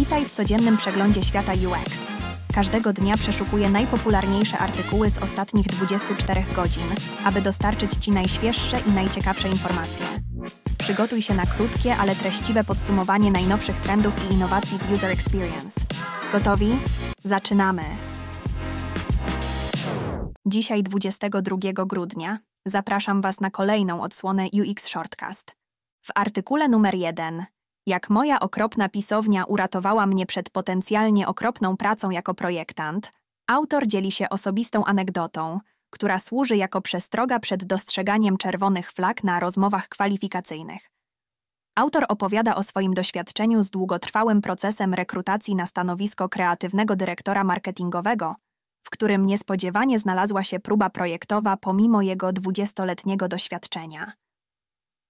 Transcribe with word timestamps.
Witaj 0.00 0.24
w 0.24 0.30
codziennym 0.30 0.76
przeglądzie 0.76 1.22
świata 1.22 1.52
UX. 1.52 1.98
Każdego 2.54 2.92
dnia 2.92 3.16
przeszukuję 3.16 3.70
najpopularniejsze 3.70 4.58
artykuły 4.58 5.10
z 5.10 5.18
ostatnich 5.18 5.66
24 5.66 6.44
godzin, 6.54 6.86
aby 7.24 7.40
dostarczyć 7.40 7.94
Ci 7.94 8.10
najświeższe 8.10 8.80
i 8.80 8.90
najciekawsze 8.90 9.48
informacje. 9.48 10.06
Przygotuj 10.78 11.22
się 11.22 11.34
na 11.34 11.46
krótkie, 11.46 11.96
ale 11.96 12.14
treściwe 12.14 12.64
podsumowanie 12.64 13.30
najnowszych 13.30 13.80
trendów 13.80 14.14
i 14.24 14.34
innowacji 14.34 14.78
w 14.78 14.92
User 14.92 15.10
Experience. 15.10 15.80
Gotowi? 16.32 16.78
Zaczynamy! 17.24 17.82
Dzisiaj, 20.46 20.82
22 20.82 21.56
grudnia, 21.86 22.38
zapraszam 22.66 23.20
Was 23.20 23.40
na 23.40 23.50
kolejną 23.50 24.02
odsłonę 24.02 24.46
UX 24.52 24.86
Shortcast. 24.86 25.56
W 26.02 26.10
artykule 26.14 26.68
numer 26.68 26.94
1 26.94 27.44
jak 27.90 28.10
moja 28.10 28.40
okropna 28.40 28.88
pisownia 28.88 29.44
uratowała 29.44 30.06
mnie 30.06 30.26
przed 30.26 30.50
potencjalnie 30.50 31.26
okropną 31.26 31.76
pracą 31.76 32.10
jako 32.10 32.34
projektant, 32.34 33.12
autor 33.46 33.86
dzieli 33.86 34.12
się 34.12 34.28
osobistą 34.28 34.84
anegdotą, 34.84 35.58
która 35.90 36.18
służy 36.18 36.56
jako 36.56 36.80
przestroga 36.80 37.40
przed 37.40 37.64
dostrzeganiem 37.64 38.36
czerwonych 38.36 38.92
flag 38.92 39.24
na 39.24 39.40
rozmowach 39.40 39.88
kwalifikacyjnych. 39.88 40.90
Autor 41.76 42.04
opowiada 42.08 42.54
o 42.54 42.62
swoim 42.62 42.94
doświadczeniu 42.94 43.62
z 43.62 43.70
długotrwałym 43.70 44.40
procesem 44.42 44.94
rekrutacji 44.94 45.54
na 45.54 45.66
stanowisko 45.66 46.28
kreatywnego 46.28 46.96
dyrektora 46.96 47.44
marketingowego, 47.44 48.34
w 48.82 48.90
którym 48.90 49.26
niespodziewanie 49.26 49.98
znalazła 49.98 50.42
się 50.42 50.60
próba 50.60 50.90
projektowa 50.90 51.56
pomimo 51.56 52.02
jego 52.02 52.32
dwudziestoletniego 52.32 53.28
doświadczenia. 53.28 54.12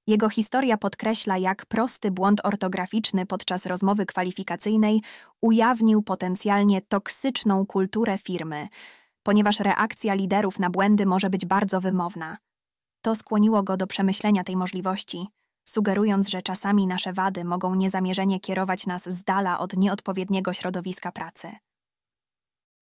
Jego 0.06 0.28
historia 0.28 0.76
podkreśla, 0.76 1.38
jak 1.38 1.66
prosty 1.66 2.10
błąd 2.10 2.40
ortograficzny 2.44 3.26
podczas 3.26 3.66
rozmowy 3.66 4.06
kwalifikacyjnej 4.06 5.02
ujawnił 5.40 6.02
potencjalnie 6.02 6.82
toksyczną 6.82 7.66
kulturę 7.66 8.18
firmy, 8.18 8.68
ponieważ 9.22 9.60
reakcja 9.60 10.14
liderów 10.14 10.58
na 10.58 10.70
błędy 10.70 11.06
może 11.06 11.30
być 11.30 11.46
bardzo 11.46 11.80
wymowna. 11.80 12.38
To 13.02 13.14
skłoniło 13.14 13.62
go 13.62 13.76
do 13.76 13.86
przemyślenia 13.86 14.44
tej 14.44 14.56
możliwości, 14.56 15.28
sugerując, 15.68 16.28
że 16.28 16.42
czasami 16.42 16.86
nasze 16.86 17.12
wady 17.12 17.44
mogą 17.44 17.74
niezamierzenie 17.74 18.40
kierować 18.40 18.86
nas 18.86 19.08
z 19.08 19.24
dala 19.24 19.58
od 19.58 19.76
nieodpowiedniego 19.76 20.52
środowiska 20.52 21.12
pracy. 21.12 21.52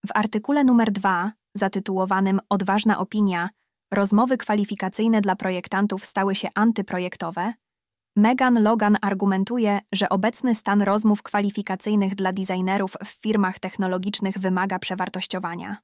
W 0.05 0.09
artykule 0.13 0.63
numer 0.63 0.91
2, 0.91 1.31
zatytułowanym 1.55 2.39
Odważna 2.49 2.99
opinia, 2.99 3.49
rozmowy 3.93 4.37
kwalifikacyjne 4.37 5.21
dla 5.21 5.35
projektantów 5.35 6.05
stały 6.05 6.35
się 6.35 6.49
antyprojektowe, 6.55 7.53
Megan 8.15 8.63
Logan 8.63 8.97
argumentuje, 9.01 9.79
że 9.91 10.09
obecny 10.09 10.55
stan 10.55 10.81
rozmów 10.81 11.23
kwalifikacyjnych 11.23 12.15
dla 12.15 12.33
designerów 12.33 12.97
w 13.05 13.07
firmach 13.07 13.59
technologicznych 13.59 14.37
wymaga 14.37 14.79
przewartościowania. 14.79 15.77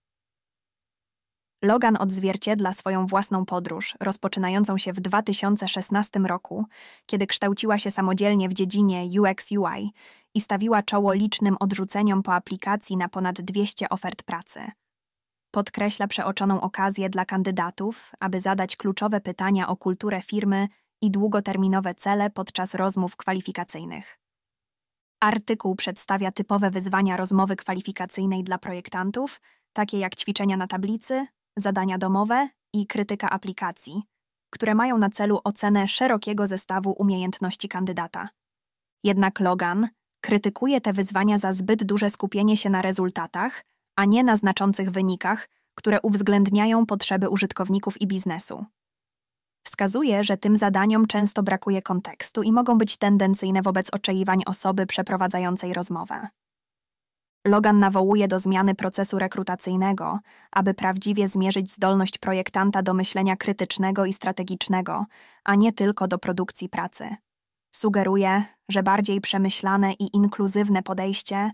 Logan 1.64 1.98
odzwierciedla 2.00 2.74
swoją 2.74 3.06
własną 3.06 3.46
podróż, 3.46 3.96
rozpoczynającą 4.00 4.78
się 4.78 4.94
w 4.94 5.00
2016 5.00 6.20
roku, 6.20 6.66
kiedy 7.06 7.28
kształciła 7.28 7.80
się 7.80 7.92
samodzielnie 7.92 8.50
w 8.50 8.54
dziedzinie 8.54 9.22
UX-UI 9.22 9.92
i 10.34 10.42
stawiła 10.42 10.84
czoło 10.84 11.14
licznym 11.14 11.58
odrzuceniom 11.60 12.24
po 12.24 12.34
aplikacji 12.34 12.98
na 12.98 13.10
ponad 13.10 13.42
200 13.42 13.90
ofert 13.90 14.24
pracy. 14.24 14.72
Podkreśla 15.56 16.08
przeoczoną 16.08 16.62
okazję 16.62 17.10
dla 17.10 17.26
kandydatów, 17.26 18.12
aby 18.20 18.40
zadać 18.40 18.76
kluczowe 18.76 19.22
pytania 19.22 19.68
o 19.68 19.76
kulturę 19.76 20.22
firmy 20.22 20.68
i 21.02 21.12
długoterminowe 21.12 21.94
cele 21.94 22.30
podczas 22.30 22.74
rozmów 22.74 23.16
kwalifikacyjnych. 23.16 24.20
Artykuł 25.20 25.76
przedstawia 25.76 26.32
typowe 26.32 26.72
wyzwania 26.72 27.18
rozmowy 27.18 27.56
kwalifikacyjnej 27.56 28.44
dla 28.44 28.58
projektantów, 28.58 29.42
takie 29.74 30.00
jak 30.00 30.16
ćwiczenia 30.16 30.58
na 30.58 30.68
tablicy, 30.68 31.28
zadania 31.58 31.98
domowe 31.98 32.50
i 32.74 32.88
krytyka 32.88 33.30
aplikacji, 33.30 34.04
które 34.50 34.76
mają 34.76 34.98
na 34.98 35.10
celu 35.10 35.40
ocenę 35.44 35.88
szerokiego 35.88 36.48
zestawu 36.48 36.92
umiejętności 36.92 37.70
kandydata. 37.70 38.30
Jednak 39.04 39.40
Logan 39.40 39.88
krytykuje 40.22 40.82
te 40.82 40.94
wyzwania 40.94 41.38
za 41.38 41.52
zbyt 41.52 41.84
duże 41.84 42.10
skupienie 42.10 42.58
się 42.58 42.70
na 42.70 42.82
rezultatach 42.82 43.64
a 43.96 44.06
nie 44.06 44.24
na 44.24 44.36
znaczących 44.36 44.92
wynikach, 44.92 45.50
które 45.76 46.02
uwzględniają 46.02 46.86
potrzeby 46.86 47.30
użytkowników 47.30 48.02
i 48.02 48.08
biznesu. 48.08 48.66
Wskazuje, 49.64 50.24
że 50.24 50.38
tym 50.38 50.56
zadaniom 50.56 51.08
często 51.08 51.44
brakuje 51.44 51.82
kontekstu 51.82 52.44
i 52.44 52.52
mogą 52.52 52.78
być 52.78 52.98
tendencyjne 52.98 53.62
wobec 53.62 53.94
oczekiwań 53.94 54.42
osoby 54.46 54.86
przeprowadzającej 54.86 55.74
rozmowę. 55.74 56.28
Logan 57.48 57.80
nawołuje 57.80 58.28
do 58.28 58.40
zmiany 58.40 58.76
procesu 58.76 59.20
rekrutacyjnego, 59.20 60.20
aby 60.52 60.74
prawdziwie 60.74 61.28
zmierzyć 61.28 61.72
zdolność 61.72 62.18
projektanta 62.18 62.82
do 62.82 62.94
myślenia 62.94 63.36
krytycznego 63.36 64.06
i 64.06 64.14
strategicznego, 64.14 65.06
a 65.44 65.56
nie 65.56 65.74
tylko 65.74 66.08
do 66.08 66.18
produkcji 66.18 66.70
pracy. 66.70 67.16
Sugeruje, 67.76 68.44
że 68.70 68.84
bardziej 68.84 69.22
przemyślane 69.22 69.94
i 69.94 70.16
inkluzywne 70.16 70.84
podejście 70.84 71.52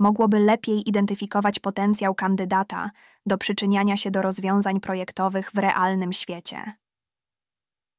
mogłoby 0.00 0.38
lepiej 0.38 0.88
identyfikować 0.88 1.58
potencjał 1.58 2.14
kandydata 2.14 2.90
do 3.26 3.38
przyczyniania 3.38 3.96
się 3.96 4.10
do 4.10 4.22
rozwiązań 4.22 4.80
projektowych 4.80 5.50
w 5.54 5.58
realnym 5.58 6.12
świecie. 6.12 6.72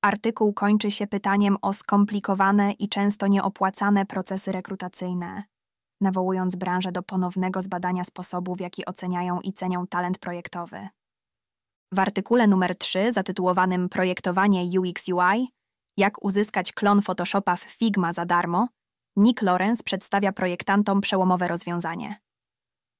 Artykuł 0.02 0.54
kończy 0.54 0.92
się 0.92 1.08
pytaniem 1.08 1.58
o 1.62 1.74
skomplikowane 1.74 2.72
i 2.72 2.90
często 2.90 3.28
nieopłacane 3.28 4.06
procesy 4.06 4.52
rekrutacyjne, 4.52 5.44
nawołując 6.02 6.56
branżę 6.56 6.92
do 6.92 7.04
ponownego 7.04 7.62
zbadania 7.62 8.04
sposobu, 8.04 8.56
w 8.56 8.60
jaki 8.60 8.86
oceniają 8.86 9.40
i 9.40 9.54
cenią 9.54 9.88
talent 9.88 10.20
projektowy. 10.20 10.88
W 11.92 12.00
artykule 12.00 12.48
numer 12.48 12.78
3 12.78 13.12
zatytułowanym 13.12 13.90
Projektowanie 13.90 14.80
UX/UI 14.80 15.48
jak 15.98 16.26
uzyskać 16.26 16.72
klon 16.72 17.02
Photoshopa 17.02 17.56
w 17.56 17.62
Figma 17.62 18.14
za 18.14 18.26
darmo 18.26 18.68
Nick 19.16 19.42
Lawrence 19.42 19.84
przedstawia 19.84 20.32
projektantom 20.32 21.02
przełomowe 21.02 21.48
rozwiązanie. 21.48 22.16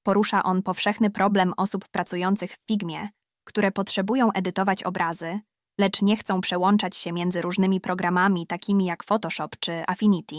Porusza 0.02 0.42
on 0.42 0.62
powszechny 0.62 1.10
problem 1.10 1.52
osób 1.56 1.88
pracujących 1.88 2.52
w 2.52 2.66
Figmie, 2.66 3.08
które 3.44 3.72
potrzebują 3.72 4.32
edytować 4.32 4.82
obrazy, 4.82 5.40
lecz 5.78 6.02
nie 6.02 6.16
chcą 6.16 6.40
przełączać 6.40 6.96
się 6.96 7.12
między 7.12 7.42
różnymi 7.42 7.80
programami 7.80 8.46
takimi 8.46 8.84
jak 8.84 9.04
Photoshop 9.04 9.48
czy 9.60 9.82
Affinity. 9.86 10.36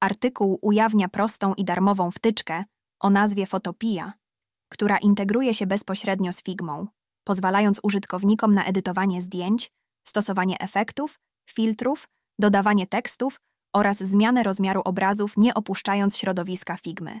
Artykuł 0.00 0.58
ujawnia 0.62 1.08
prostą 1.08 1.54
i 1.54 1.64
darmową 1.64 2.10
wtyczkę 2.10 2.64
o 3.00 3.10
nazwie 3.10 3.46
Photopia, 3.46 4.12
która 4.68 4.98
integruje 4.98 5.54
się 5.54 5.66
bezpośrednio 5.66 6.32
z 6.32 6.42
Figmą, 6.42 6.86
pozwalając 7.24 7.80
użytkownikom 7.82 8.52
na 8.52 8.64
edytowanie 8.64 9.20
zdjęć, 9.20 9.70
stosowanie 10.08 10.60
efektów, 10.60 11.20
filtrów, 11.50 12.08
dodawanie 12.38 12.86
tekstów 12.86 13.40
oraz 13.76 13.96
zmianę 13.96 14.42
rozmiaru 14.42 14.82
obrazów, 14.84 15.36
nie 15.36 15.54
opuszczając 15.54 16.18
środowiska 16.18 16.76
Figmy. 16.76 17.20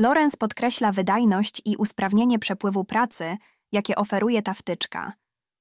Lorenz 0.00 0.36
podkreśla 0.36 0.92
wydajność 0.92 1.62
i 1.64 1.76
usprawnienie 1.76 2.38
przepływu 2.38 2.84
pracy, 2.84 3.36
jakie 3.72 3.96
oferuje 3.96 4.42
ta 4.42 4.54
wtyczka, 4.54 5.12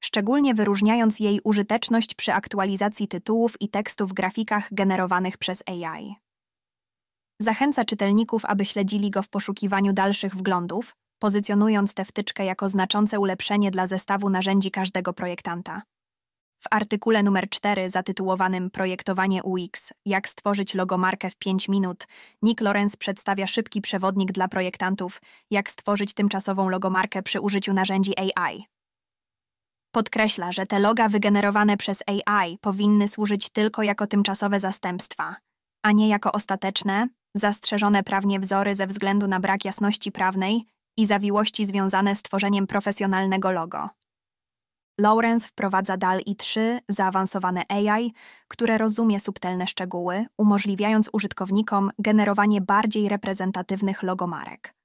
szczególnie 0.03 0.53
wyróżniając 0.53 1.19
jej 1.19 1.40
użyteczność 1.44 2.16
przy 2.16 2.34
aktualizacji 2.34 3.08
tytułów 3.08 3.62
i 3.62 3.69
tekstów 3.69 4.09
w 4.09 4.14
grafikach 4.14 4.74
generowanych 4.74 5.38
przez 5.38 5.64
AI. 5.68 6.16
Zachęca 7.41 7.85
czytelników, 7.85 8.46
aby 8.46 8.66
śledzili 8.66 9.09
go 9.09 9.22
w 9.22 9.30
poszukiwaniu 9.30 9.94
dalszych 9.94 10.35
wglądów, 10.35 10.96
pozycjonując 11.19 11.94
tę 11.94 12.06
wtyczkę 12.06 12.46
jako 12.46 12.69
znaczące 12.69 13.19
ulepszenie 13.19 13.72
dla 13.72 13.88
zestawu 13.88 14.30
narzędzi 14.30 14.72
każdego 14.72 15.14
projektanta. 15.14 15.81
W 16.59 16.67
artykule 16.71 17.23
numer 17.23 17.49
4 17.49 17.89
zatytułowanym 17.89 18.71
Projektowanie 18.71 19.43
UX 19.43 19.93
Jak 20.05 20.29
stworzyć 20.29 20.73
logomarkę 20.73 21.29
w 21.29 21.35
5 21.35 21.69
minut 21.69 22.07
Nick 22.41 22.61
Lorenz 22.61 22.97
przedstawia 22.97 23.47
szybki 23.47 23.81
przewodnik 23.81 24.31
dla 24.31 24.47
projektantów 24.47 25.22
jak 25.52 25.69
stworzyć 25.72 26.13
tymczasową 26.13 26.69
logomarkę 26.69 27.23
przy 27.23 27.41
użyciu 27.41 27.73
narzędzi 27.73 28.13
AI. 28.19 28.66
Podkreśla, 29.91 30.52
że 30.52 30.66
te 30.66 30.79
loga 30.79 31.09
wygenerowane 31.09 31.78
przez 31.78 31.97
AI 32.07 32.58
powinny 32.58 33.08
służyć 33.08 33.49
tylko 33.49 33.84
jako 33.84 34.08
tymczasowe 34.08 34.59
zastępstwa, 34.59 35.35
a 35.84 35.91
nie 35.91 36.09
jako 36.09 36.31
ostateczne, 36.31 37.08
zastrzeżone 37.35 38.03
prawnie 38.03 38.40
wzory 38.40 38.75
ze 38.75 38.87
względu 38.87 39.28
na 39.28 39.40
brak 39.40 39.66
jasności 39.66 40.11
prawnej 40.11 40.66
i 40.97 41.05
zawiłości 41.05 41.66
związane 41.66 42.16
z 42.16 42.22
tworzeniem 42.22 42.67
profesjonalnego 42.67 43.51
logo. 43.51 43.90
Lawrence 45.00 45.47
wprowadza 45.47 45.97
DAL-I 45.97 46.36
3 46.36 46.80
zaawansowane 46.90 47.64
AI, 47.70 48.14
które 48.47 48.78
rozumie 48.78 49.20
subtelne 49.20 49.68
szczegóły, 49.68 50.26
umożliwiając 50.38 51.09
użytkownikom 51.14 51.92
generowanie 52.00 52.62
bardziej 52.62 53.09
reprezentatywnych 53.09 54.03
logomarek. 54.03 54.76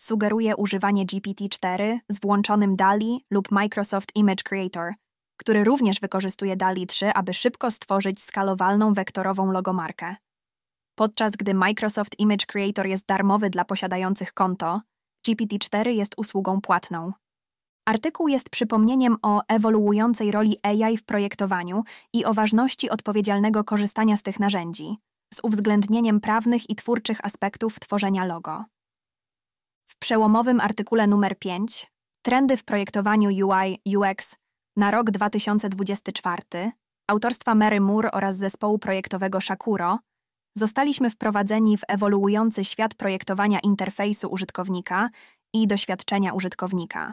Sugeruje 0.00 0.56
używanie 0.56 1.06
GPT-4 1.06 1.98
z 2.08 2.20
włączonym 2.20 2.76
DALI 2.76 3.24
lub 3.30 3.50
Microsoft 3.50 4.16
Image 4.16 4.42
Creator, 4.42 4.94
który 5.36 5.64
również 5.64 6.00
wykorzystuje 6.00 6.56
DALI 6.56 6.86
3, 6.86 7.12
aby 7.14 7.34
szybko 7.34 7.70
stworzyć 7.70 8.20
skalowalną 8.20 8.94
wektorową 8.94 9.52
logomarkę. 9.52 10.16
Podczas 10.94 11.32
gdy 11.32 11.54
Microsoft 11.54 12.18
Image 12.18 12.46
Creator 12.46 12.86
jest 12.86 13.06
darmowy 13.06 13.50
dla 13.50 13.64
posiadających 13.64 14.32
konto, 14.32 14.80
GPT-4 15.28 15.88
jest 15.88 16.14
usługą 16.16 16.60
płatną. 16.60 17.12
Artykuł 17.88 18.28
jest 18.28 18.50
przypomnieniem 18.50 19.16
o 19.22 19.42
ewoluującej 19.48 20.30
roli 20.30 20.56
AI 20.62 20.96
w 20.96 21.02
projektowaniu 21.02 21.82
i 22.12 22.24
o 22.24 22.34
ważności 22.34 22.90
odpowiedzialnego 22.90 23.64
korzystania 23.64 24.16
z 24.16 24.22
tych 24.22 24.40
narzędzi, 24.40 24.98
z 25.34 25.40
uwzględnieniem 25.42 26.20
prawnych 26.20 26.70
i 26.70 26.74
twórczych 26.74 27.24
aspektów 27.24 27.80
tworzenia 27.80 28.24
logo. 28.24 28.64
W 29.90 29.98
przełomowym 29.98 30.60
artykule 30.60 31.06
numer 31.06 31.38
5 31.38 31.90
Trendy 32.22 32.56
w 32.56 32.64
projektowaniu 32.64 33.46
UI 33.46 33.96
UX 33.96 34.36
na 34.76 34.90
rok 34.90 35.10
2024 35.10 36.72
autorstwa 37.10 37.54
Mary 37.54 37.80
Moore 37.80 38.10
oraz 38.10 38.36
zespołu 38.36 38.78
projektowego 38.78 39.40
Shakuro 39.40 39.98
zostaliśmy 40.56 41.10
wprowadzeni 41.10 41.76
w 41.76 41.82
ewoluujący 41.88 42.64
świat 42.64 42.94
projektowania 42.94 43.58
interfejsu 43.60 44.28
użytkownika 44.28 45.10
i 45.54 45.66
doświadczenia 45.66 46.32
użytkownika. 46.32 47.12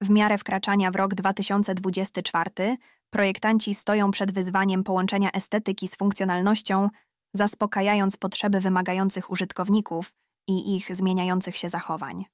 W 0.00 0.10
miarę 0.10 0.38
wkraczania 0.38 0.90
w 0.90 0.96
rok 0.96 1.14
2024 1.14 2.76
projektanci 3.10 3.74
stoją 3.74 4.10
przed 4.10 4.32
wyzwaniem 4.32 4.84
połączenia 4.84 5.32
estetyki 5.32 5.88
z 5.88 5.96
funkcjonalnością, 5.96 6.88
zaspokajając 7.34 8.16
potrzeby 8.16 8.60
wymagających 8.60 9.30
użytkowników 9.30 10.12
i 10.48 10.76
ich 10.76 10.96
zmieniających 10.96 11.56
się 11.56 11.68
zachowań. 11.68 12.24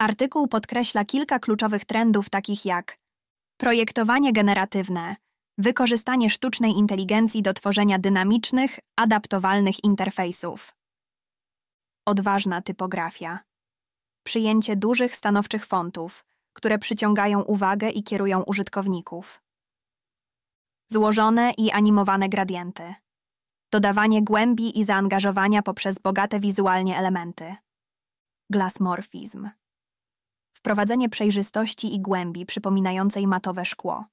Artykuł 0.00 0.48
podkreśla 0.48 1.04
kilka 1.04 1.38
kluczowych 1.38 1.84
trendów, 1.84 2.30
takich 2.30 2.64
jak 2.64 2.98
projektowanie 3.56 4.32
generatywne, 4.32 5.16
wykorzystanie 5.58 6.30
sztucznej 6.30 6.72
inteligencji 6.72 7.42
do 7.42 7.52
tworzenia 7.52 7.98
dynamicznych, 7.98 8.78
adaptowalnych 8.96 9.84
interfejsów, 9.84 10.74
odważna 12.06 12.62
typografia, 12.62 13.38
przyjęcie 14.26 14.76
dużych, 14.76 15.16
stanowczych 15.16 15.66
fontów, 15.66 16.24
które 16.52 16.78
przyciągają 16.78 17.42
uwagę 17.42 17.90
i 17.90 18.02
kierują 18.02 18.42
użytkowników, 18.42 19.42
złożone 20.90 21.52
i 21.58 21.70
animowane 21.70 22.28
gradienty, 22.28 22.94
dodawanie 23.72 24.22
głębi 24.22 24.78
i 24.78 24.84
zaangażowania 24.84 25.62
poprzez 25.62 25.98
bogate 25.98 26.40
wizualnie 26.40 26.98
elementy, 26.98 27.56
glasmorfizm 28.50 29.50
wprowadzenie 30.66 31.08
przejrzystości 31.08 31.94
i 31.94 32.00
głębi 32.00 32.46
przypominającej 32.46 33.26
matowe 33.26 33.64
szkło. 33.64 34.06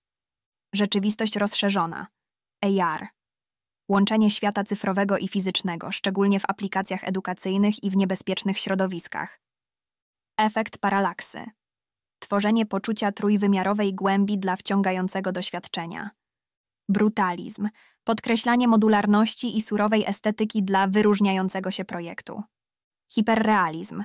Rzeczywistość 0.74 1.36
rozszerzona. 1.36 2.07
AR. 2.62 3.07
Łączenie 3.89 4.31
świata 4.31 4.63
cyfrowego 4.63 5.18
i 5.18 5.27
fizycznego, 5.27 5.92
szczególnie 5.92 6.39
w 6.39 6.45
aplikacjach 6.48 7.04
edukacyjnych 7.04 7.83
i 7.83 7.89
w 7.89 7.95
niebezpiecznych 7.95 8.60
środowiskach. 8.60 9.42
Efekt 10.38 10.77
paralaksy. 10.77 11.45
Tworzenie 12.19 12.65
poczucia 12.65 13.12
trójwymiarowej 13.12 13.95
głębi 13.95 14.38
dla 14.38 14.56
wciągającego 14.56 15.31
doświadczenia. 15.31 16.09
Brutalizm. 16.89 17.69
Podkreślanie 18.03 18.68
modularności 18.68 19.57
i 19.57 19.62
surowej 19.62 20.06
estetyki 20.06 20.63
dla 20.63 20.88
wyróżniającego 20.88 21.71
się 21.71 21.85
projektu. 21.85 22.44
Hiperrealizm 23.12 24.03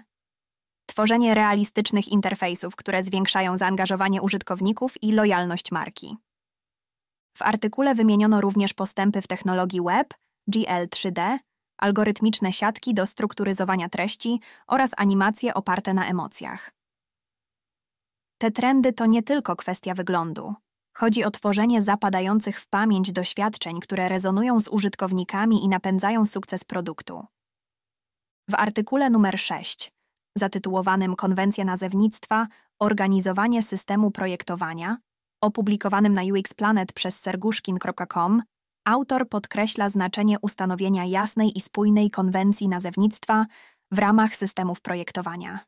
tworzenie 0.99 1.35
realistycznych 1.35 2.09
interfejsów, 2.09 2.77
które 2.77 3.03
zwiększają 3.03 3.57
zaangażowanie 3.57 4.23
użytkowników 4.23 5.03
i 5.03 5.13
lojalność 5.13 5.73
marki. 5.73 6.17
W 7.37 7.43
artykule 7.43 7.95
wymieniono 7.95 8.41
również 8.41 8.75
postępy 8.75 9.23
w 9.23 9.27
technologii 9.27 9.81
web, 9.83 10.15
GL3D, 10.51 11.39
algorytmiczne 11.79 12.53
siatki 12.53 12.95
do 12.95 13.07
strukturyzowania 13.07 13.89
treści 13.89 14.41
oraz 14.67 14.91
animacje 14.97 15.55
oparte 15.55 15.95
na 15.95 16.07
emocjach. 16.07 16.71
Te 18.39 18.51
trendy 18.51 18.93
to 18.93 19.07
nie 19.07 19.23
tylko 19.23 19.57
kwestia 19.57 19.95
wyglądu. 19.95 20.55
Chodzi 20.97 21.25
o 21.25 21.31
tworzenie 21.31 21.83
zapadających 21.83 22.61
w 22.61 22.69
pamięć 22.69 23.13
doświadczeń, 23.13 23.81
które 23.81 24.09
rezonują 24.09 24.61
z 24.61 24.69
użytkownikami 24.69 25.65
i 25.65 25.69
napędzają 25.69 26.27
sukces 26.27 26.65
produktu. 26.65 27.27
W 28.51 28.55
artykule 28.55 29.11
numer 29.11 29.39
6 29.39 29.93
zatytułowanym 30.39 31.17
Konwencja 31.17 31.65
nazewnictwa 31.65 32.47
Organizowanie 32.81 33.63
systemu 33.63 34.11
projektowania, 34.11 34.97
opublikowanym 35.43 36.13
na 36.13 36.23
UX 36.23 36.55
Planet 36.55 36.93
przez 36.93 37.21
serguszkin.com, 37.21 38.43
autor 38.89 39.29
podkreśla 39.29 39.89
znaczenie 39.89 40.37
ustanowienia 40.43 41.05
jasnej 41.05 41.59
i 41.59 41.61
spójnej 41.61 42.11
konwencji 42.11 42.69
nazewnictwa 42.69 43.47
w 43.91 43.99
ramach 43.99 44.37
systemów 44.37 44.81
projektowania. 44.81 45.59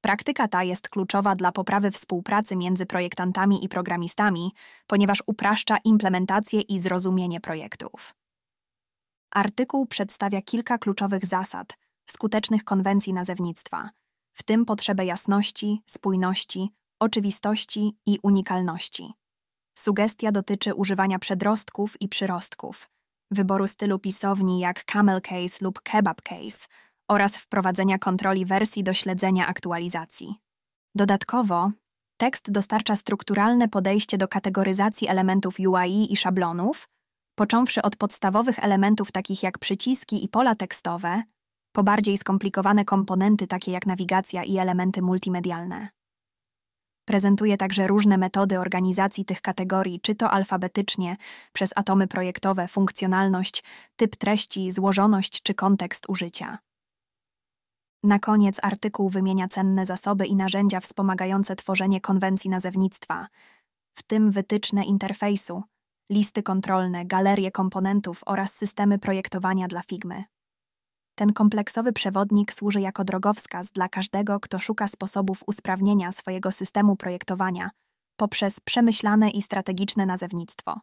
Praktyka 0.00 0.48
ta 0.48 0.62
jest 0.62 0.88
kluczowa 0.88 1.36
dla 1.36 1.52
poprawy 1.52 1.90
współpracy 1.90 2.56
między 2.56 2.86
projektantami 2.86 3.64
i 3.64 3.68
programistami, 3.68 4.52
ponieważ 4.86 5.22
upraszcza 5.26 5.76
implementację 5.84 6.60
i 6.60 6.78
zrozumienie 6.78 7.40
projektów. 7.40 8.14
Artykuł 9.30 9.86
przedstawia 9.86 10.42
kilka 10.42 10.78
kluczowych 10.78 11.26
zasad, 11.26 11.78
skutecznych 12.06 12.64
konwencji 12.64 13.12
nazewnictwa, 13.12 13.90
w 14.32 14.42
tym 14.42 14.64
potrzebę 14.64 15.04
jasności, 15.04 15.82
spójności, 15.86 16.70
oczywistości 17.00 17.96
i 18.06 18.18
unikalności. 18.22 19.12
Sugestia 19.78 20.32
dotyczy 20.32 20.74
używania 20.74 21.18
przedrostków 21.18 22.02
i 22.02 22.08
przyrostków, 22.08 22.90
wyboru 23.30 23.66
stylu 23.66 23.98
pisowni 23.98 24.60
jak 24.60 24.84
camel 24.84 25.20
case 25.20 25.58
lub 25.60 25.80
kebab 25.80 26.22
case 26.22 26.66
oraz 27.10 27.36
wprowadzenia 27.36 27.98
kontroli 27.98 28.44
wersji 28.44 28.82
do 28.84 28.94
śledzenia 28.94 29.46
aktualizacji. 29.46 30.34
Dodatkowo, 30.94 31.70
tekst 32.16 32.50
dostarcza 32.50 32.96
strukturalne 32.96 33.68
podejście 33.68 34.18
do 34.18 34.28
kategoryzacji 34.28 35.08
elementów 35.08 35.56
UI 35.58 36.12
i 36.12 36.16
szablonów, 36.16 36.88
począwszy 37.34 37.82
od 37.82 37.96
podstawowych 37.96 38.64
elementów 38.64 39.12
takich 39.12 39.42
jak 39.42 39.58
przyciski 39.58 40.24
i 40.24 40.28
pola 40.28 40.54
tekstowe, 40.54 41.22
po 41.72 41.82
bardziej 41.82 42.16
skomplikowane 42.16 42.84
komponenty 42.84 43.46
takie 43.46 43.72
jak 43.72 43.86
nawigacja 43.86 44.44
i 44.44 44.58
elementy 44.58 45.02
multimedialne. 45.02 45.97
Prezentuje 47.08 47.56
także 47.56 47.86
różne 47.86 48.18
metody 48.18 48.58
organizacji 48.58 49.24
tych 49.24 49.40
kategorii, 49.40 50.00
czy 50.00 50.14
to 50.14 50.30
alfabetycznie, 50.30 51.16
przez 51.52 51.70
atomy 51.76 52.08
projektowe, 52.08 52.68
funkcjonalność, 52.68 53.64
typ 53.96 54.16
treści, 54.16 54.72
złożoność 54.72 55.42
czy 55.42 55.54
kontekst 55.54 56.04
użycia. 56.08 56.58
Na 58.02 58.18
koniec 58.18 58.56
artykuł 58.62 59.08
wymienia 59.08 59.48
cenne 59.48 59.86
zasoby 59.86 60.26
i 60.26 60.36
narzędzia 60.36 60.80
wspomagające 60.80 61.56
tworzenie 61.56 62.00
konwencji 62.00 62.50
nazewnictwa, 62.50 63.26
w 63.94 64.02
tym 64.02 64.30
wytyczne 64.30 64.84
interfejsu, 64.84 65.62
listy 66.10 66.42
kontrolne, 66.42 67.06
galerie 67.06 67.50
komponentów 67.50 68.20
oraz 68.26 68.52
systemy 68.52 68.98
projektowania 68.98 69.68
dla 69.68 69.82
Figmy. 69.82 70.24
Ten 71.18 71.32
kompleksowy 71.32 71.92
przewodnik 71.92 72.52
służy 72.52 72.80
jako 72.80 73.04
drogowskaz 73.04 73.70
dla 73.70 73.88
każdego, 73.88 74.40
kto 74.40 74.58
szuka 74.58 74.88
sposobów 74.88 75.42
usprawnienia 75.46 76.12
swojego 76.12 76.52
systemu 76.52 76.96
projektowania 76.96 77.70
poprzez 78.16 78.60
przemyślane 78.60 79.30
i 79.30 79.42
strategiczne 79.42 80.06
nazewnictwo. 80.06 80.80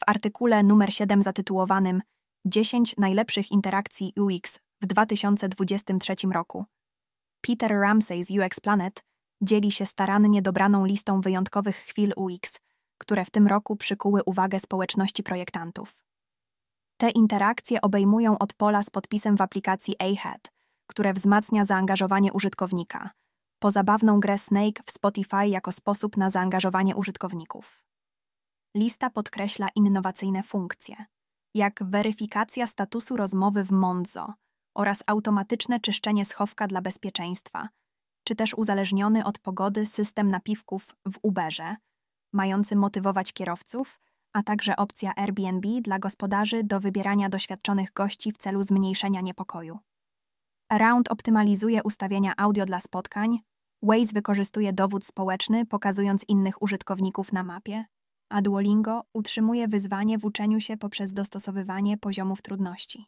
W 0.00 0.04
artykule 0.06 0.62
numer 0.62 0.94
7 0.94 1.22
zatytułowanym 1.22 2.02
10 2.46 2.96
najlepszych 2.98 3.50
interakcji 3.52 4.12
UX 4.20 4.58
w 4.80 4.86
2023 4.86 6.14
roku 6.32 6.64
Peter 7.40 7.70
Ramsey 7.80 8.24
z 8.24 8.30
UX 8.30 8.60
Planet 8.60 9.04
dzieli 9.42 9.72
się 9.72 9.86
starannie 9.86 10.42
dobraną 10.42 10.84
listą 10.84 11.20
wyjątkowych 11.20 11.76
chwil 11.76 12.12
UX, 12.16 12.58
które 12.98 13.24
w 13.24 13.30
tym 13.30 13.46
roku 13.46 13.76
przykuły 13.76 14.22
uwagę 14.26 14.60
społeczności 14.60 15.22
projektantów. 15.22 16.01
Te 16.96 17.10
interakcje 17.10 17.80
obejmują 17.80 18.38
od 18.38 18.54
pola 18.54 18.82
z 18.82 18.90
podpisem 18.90 19.36
w 19.36 19.40
aplikacji 19.40 19.96
AHEAD, 19.98 20.52
które 20.86 21.12
wzmacnia 21.12 21.64
zaangażowanie 21.64 22.32
użytkownika, 22.32 23.10
po 23.58 23.70
zabawną 23.70 24.20
grę 24.20 24.38
Snake 24.38 24.82
w 24.86 24.90
Spotify 24.90 25.46
jako 25.48 25.72
sposób 25.72 26.16
na 26.16 26.30
zaangażowanie 26.30 26.96
użytkowników. 26.96 27.84
Lista 28.76 29.10
podkreśla 29.10 29.66
innowacyjne 29.74 30.42
funkcje, 30.42 30.96
jak 31.54 31.84
weryfikacja 31.84 32.66
statusu 32.66 33.16
rozmowy 33.16 33.64
w 33.64 33.70
Monzo 33.70 34.34
oraz 34.74 34.98
automatyczne 35.06 35.80
czyszczenie 35.80 36.24
schowka 36.24 36.66
dla 36.66 36.82
bezpieczeństwa, 36.82 37.68
czy 38.24 38.36
też 38.36 38.54
uzależniony 38.54 39.24
od 39.24 39.38
pogody 39.38 39.86
system 39.86 40.28
napiwków 40.28 40.96
w 41.12 41.18
Uberze, 41.22 41.76
mający 42.32 42.76
motywować 42.76 43.32
kierowców 43.32 44.00
a 44.32 44.42
także 44.42 44.76
opcja 44.76 45.12
Airbnb 45.16 45.68
dla 45.80 45.98
gospodarzy 45.98 46.64
do 46.64 46.80
wybierania 46.80 47.28
doświadczonych 47.28 47.92
gości 47.92 48.32
w 48.32 48.38
celu 48.38 48.62
zmniejszenia 48.62 49.20
niepokoju. 49.20 49.78
Around 50.68 51.12
optymalizuje 51.12 51.82
ustawienia 51.82 52.32
audio 52.36 52.64
dla 52.64 52.80
spotkań, 52.80 53.38
Waze 53.82 54.12
wykorzystuje 54.14 54.72
dowód 54.72 55.06
społeczny, 55.06 55.66
pokazując 55.66 56.24
innych 56.28 56.62
użytkowników 56.62 57.32
na 57.32 57.42
mapie, 57.42 57.84
a 58.28 58.42
Duolingo 58.42 59.02
utrzymuje 59.14 59.68
wyzwanie 59.68 60.18
w 60.18 60.24
uczeniu 60.24 60.60
się 60.60 60.76
poprzez 60.76 61.12
dostosowywanie 61.12 61.98
poziomów 61.98 62.42
trudności. 62.42 63.06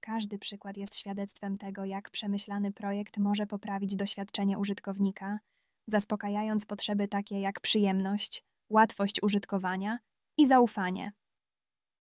Każdy 0.00 0.38
przykład 0.38 0.76
jest 0.76 0.96
świadectwem 0.96 1.56
tego, 1.56 1.84
jak 1.84 2.10
przemyślany 2.10 2.72
projekt 2.72 3.18
może 3.18 3.46
poprawić 3.46 3.96
doświadczenie 3.96 4.58
użytkownika, 4.58 5.38
zaspokajając 5.86 6.66
potrzeby 6.66 7.08
takie 7.08 7.40
jak 7.40 7.60
przyjemność, 7.60 8.44
łatwość 8.70 9.22
użytkowania 9.22 9.98
i 10.40 10.46
zaufanie. 10.46 11.12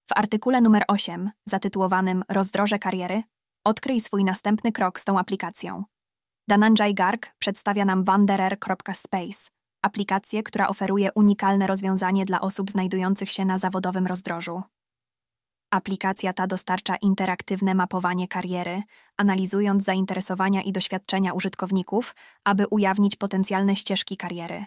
W 0.10 0.12
artykule 0.15 0.62
numer 0.62 0.84
8, 0.88 1.32
zatytułowanym 1.46 2.24
Rozdroże 2.30 2.80
kariery, 2.80 3.24
odkryj 3.65 4.00
swój 4.00 4.24
następny 4.24 4.72
krok 4.72 5.00
z 5.00 5.03
tą 5.03 5.20
aplikacją. 5.20 5.84
Dananjay 6.48 6.94
Garg 6.94 7.36
przedstawia 7.39 7.86
nam 7.86 8.03
wanderer.space, 8.03 9.50
aplikację, 9.82 10.44
która 10.44 10.68
oferuje 10.68 11.12
unikalne 11.15 11.68
rozwiązanie 11.68 12.25
dla 12.25 12.42
osób 12.42 12.70
znajdujących 12.70 13.32
się 13.32 13.46
na 13.46 13.58
zawodowym 13.58 14.08
rozdrożu. 14.08 14.63
Aplikacja 15.72 16.34
ta 16.34 16.48
dostarcza 16.48 16.96
interaktywne 16.96 17.74
mapowanie 17.75 18.27
kariery, 18.27 18.84
analizując 19.18 19.84
zainteresowania 19.84 20.62
i 20.62 20.72
doświadczenia 20.72 21.34
użytkowników, 21.34 22.15
aby 22.44 22.68
ujawnić 22.68 23.15
potencjalne 23.15 23.75
ścieżki 23.75 24.18
kariery. 24.18 24.65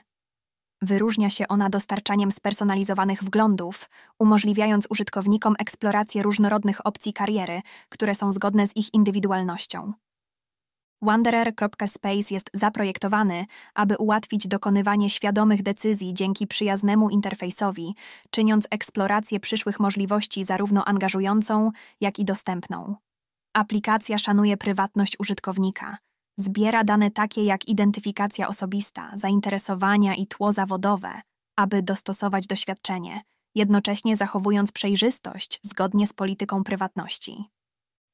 Wyróżnia 0.83 1.31
się 1.31 1.49
ona 1.49 1.69
dostarczaniem 1.69 2.31
spersonalizowanych 2.31 3.25
wglądów, 3.25 3.91
umożliwiając 4.19 4.87
użytkownikom 4.91 5.55
eksplorację 5.59 6.23
różnorodnych 6.23 6.87
opcji 6.87 7.13
kariery, 7.13 7.61
które 7.89 8.15
są 8.15 8.33
zgodne 8.33 8.67
z 8.67 8.77
ich 8.77 8.95
indywidualnością. 8.95 9.93
Wanderer.space 11.03 12.35
jest 12.35 12.51
zaprojektowany, 12.55 13.45
aby 13.75 13.97
ułatwić 13.97 14.49
dokonywanie 14.49 15.11
świadomych 15.11 15.63
decyzji 15.63 16.15
dzięki 16.15 16.47
przyjaznemu 16.47 17.11
interfejsowi, 17.11 17.95
czyniąc 18.31 18.67
eksplorację 18.71 19.41
przyszłych 19.41 19.81
możliwości 19.81 20.45
zarówno 20.45 20.85
angażującą, 20.85 21.71
jak 22.01 22.19
i 22.19 22.25
dostępną. 22.25 22.95
Aplikacja 23.55 24.19
szanuje 24.19 24.57
prywatność 24.57 25.17
użytkownika, 25.21 25.97
zbiera 26.39 26.85
dane 26.85 27.11
takie 27.11 27.45
jak 27.45 27.69
identyfikacja 27.69 28.49
osobista, 28.49 29.11
zainteresowania 29.15 30.15
i 30.15 30.27
tło 30.27 30.53
zawodowe, 30.53 31.21
aby 31.57 31.83
dostosować 31.83 32.47
doświadczenie, 32.47 33.21
jednocześnie 33.55 34.17
zachowując 34.17 34.73
przejrzystość 34.73 35.61
zgodnie 35.63 36.07
z 36.07 36.13
polityką 36.13 36.65
prywatności. 36.65 37.45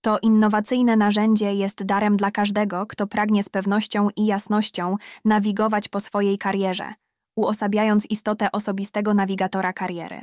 To 0.04 0.18
innowacyjne 0.18 0.96
narzędzie 0.96 1.54
jest 1.54 1.82
darem 1.82 2.16
dla 2.16 2.30
każdego, 2.30 2.86
kto 2.86 3.06
pragnie 3.06 3.42
z 3.42 3.48
pewnością 3.48 4.08
i 4.16 4.26
jasnością 4.26 4.96
nawigować 5.24 5.88
po 5.88 6.00
swojej 6.00 6.38
karierze, 6.38 6.94
uosabiając 7.36 8.06
istotę 8.10 8.52
osobistego 8.52 9.14
nawigatora 9.14 9.72
kariery. 9.72 10.20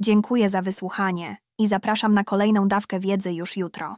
Dziękuję 0.00 0.48
za 0.48 0.62
wysłuchanie 0.62 1.36
i 1.58 1.66
zapraszam 1.66 2.14
na 2.14 2.24
kolejną 2.24 2.68
dawkę 2.68 3.00
wiedzy 3.00 3.32
już 3.32 3.56
jutro. 3.56 3.96